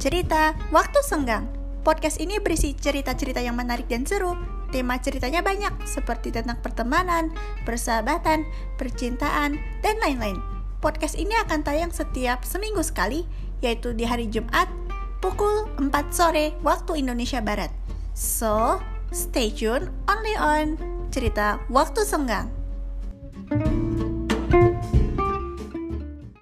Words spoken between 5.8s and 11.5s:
seperti tentang pertemanan, persahabatan, percintaan, dan lain-lain. Podcast ini